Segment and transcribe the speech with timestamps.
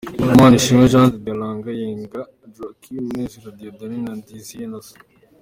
[0.39, 2.21] Manishimwe Jean de Dieu, Alanga Yenga
[2.55, 5.01] Joachim, Munezero Dieudonné na Ndizeye Innocent.